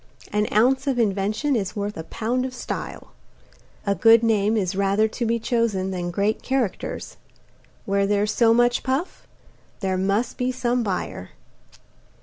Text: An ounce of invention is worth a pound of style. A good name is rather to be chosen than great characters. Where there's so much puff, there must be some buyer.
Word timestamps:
An 0.33 0.47
ounce 0.51 0.87
of 0.87 0.97
invention 0.97 1.55
is 1.55 1.75
worth 1.75 1.95
a 1.95 2.01
pound 2.03 2.43
of 2.43 2.55
style. 2.55 3.11
A 3.85 3.93
good 3.93 4.23
name 4.23 4.57
is 4.57 4.75
rather 4.75 5.07
to 5.07 5.27
be 5.27 5.37
chosen 5.37 5.91
than 5.91 6.09
great 6.09 6.41
characters. 6.41 7.17
Where 7.85 8.07
there's 8.07 8.33
so 8.33 8.51
much 8.51 8.81
puff, 8.81 9.27
there 9.79 9.99
must 9.99 10.39
be 10.39 10.51
some 10.51 10.81
buyer. 10.81 11.29